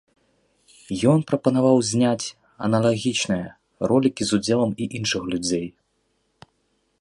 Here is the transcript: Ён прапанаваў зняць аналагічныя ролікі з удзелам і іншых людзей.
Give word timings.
Ён 1.11 1.19
прапанаваў 1.31 1.77
зняць 1.89 2.31
аналагічныя 2.69 3.47
ролікі 3.93 4.21
з 4.31 4.41
удзелам 4.41 4.71
і 4.87 4.89
іншых 5.01 5.21
людзей. 5.35 5.67